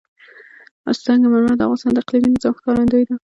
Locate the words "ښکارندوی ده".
2.59-3.15